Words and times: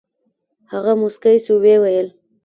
هغه 0.71 0.91
موسكى 1.01 1.35
سو 1.45 1.53
ويې 1.63 1.77
ويل. 1.81 2.07